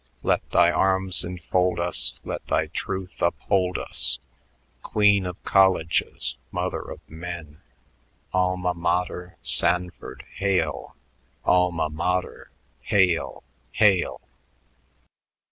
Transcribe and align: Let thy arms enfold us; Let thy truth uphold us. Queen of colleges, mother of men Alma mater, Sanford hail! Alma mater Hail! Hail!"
Let 0.23 0.49
thy 0.49 0.71
arms 0.71 1.23
enfold 1.23 1.79
us; 1.79 2.19
Let 2.23 2.47
thy 2.47 2.65
truth 2.65 3.21
uphold 3.21 3.77
us. 3.77 4.17
Queen 4.81 5.27
of 5.27 5.37
colleges, 5.43 6.37
mother 6.51 6.79
of 6.81 7.01
men 7.07 7.61
Alma 8.33 8.73
mater, 8.73 9.37
Sanford 9.43 10.25
hail! 10.37 10.95
Alma 11.45 11.87
mater 11.87 12.49
Hail! 12.79 13.43
Hail!" 13.73 14.21